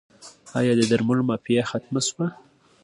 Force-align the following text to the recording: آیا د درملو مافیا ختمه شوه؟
آیا 0.57 0.73
د 0.79 0.81
درملو 0.91 1.23
مافیا 1.29 1.63
ختمه 1.71 2.01
شوه؟ 2.07 2.27